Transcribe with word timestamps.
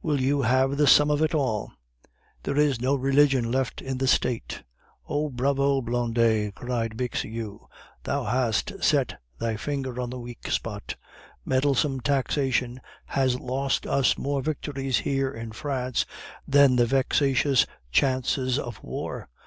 Will 0.00 0.18
you 0.18 0.40
have 0.40 0.78
the 0.78 0.86
sum 0.86 1.10
of 1.10 1.20
it 1.20 1.34
all! 1.34 1.70
There 2.44 2.56
is 2.56 2.80
no 2.80 2.94
religion 2.94 3.52
left 3.52 3.82
in 3.82 3.98
the 3.98 4.06
State!" 4.06 4.62
"Oh, 5.06 5.28
bravo, 5.28 5.82
Blondet!" 5.82 6.54
cried 6.54 6.96
Bixiou, 6.96 7.66
"thou 8.04 8.24
hast 8.24 8.82
set 8.82 9.20
thy 9.38 9.56
finger 9.56 10.00
on 10.00 10.08
the 10.08 10.18
weak 10.18 10.50
spot. 10.50 10.96
Meddlesome 11.44 12.00
taxation 12.00 12.80
has 13.04 13.38
lost 13.38 13.86
us 13.86 14.16
more 14.16 14.40
victories 14.40 14.96
here 15.00 15.30
in 15.30 15.52
France 15.52 16.06
than 16.48 16.76
the 16.76 16.86
vexatious 16.86 17.66
chances 17.92 18.58
of 18.58 18.82
war. 18.82 19.28